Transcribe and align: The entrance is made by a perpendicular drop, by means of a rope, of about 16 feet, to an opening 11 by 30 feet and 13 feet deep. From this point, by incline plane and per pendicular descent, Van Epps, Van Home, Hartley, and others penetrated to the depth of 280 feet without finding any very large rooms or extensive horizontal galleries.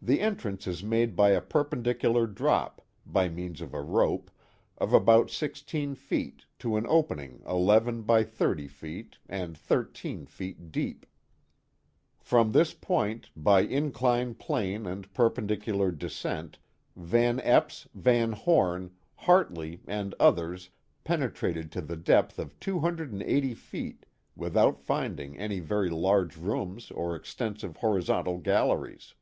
The 0.00 0.20
entrance 0.20 0.68
is 0.68 0.84
made 0.84 1.16
by 1.16 1.30
a 1.30 1.40
perpendicular 1.40 2.28
drop, 2.28 2.86
by 3.04 3.28
means 3.28 3.60
of 3.60 3.74
a 3.74 3.82
rope, 3.82 4.30
of 4.78 4.92
about 4.92 5.28
16 5.28 5.96
feet, 5.96 6.44
to 6.60 6.76
an 6.76 6.86
opening 6.88 7.42
11 7.48 8.02
by 8.02 8.22
30 8.22 8.68
feet 8.68 9.16
and 9.28 9.58
13 9.58 10.24
feet 10.26 10.70
deep. 10.70 11.04
From 12.20 12.52
this 12.52 12.74
point, 12.74 13.30
by 13.36 13.62
incline 13.62 14.34
plane 14.36 14.86
and 14.86 15.12
per 15.12 15.30
pendicular 15.30 15.90
descent, 15.98 16.60
Van 16.94 17.40
Epps, 17.40 17.88
Van 17.92 18.30
Home, 18.32 18.92
Hartley, 19.16 19.80
and 19.88 20.14
others 20.20 20.70
penetrated 21.02 21.72
to 21.72 21.80
the 21.80 21.96
depth 21.96 22.38
of 22.38 22.58
280 22.60 23.52
feet 23.54 24.06
without 24.36 24.78
finding 24.78 25.36
any 25.36 25.58
very 25.58 25.90
large 25.90 26.36
rooms 26.36 26.92
or 26.92 27.16
extensive 27.16 27.78
horizontal 27.78 28.38
galleries. 28.38 29.14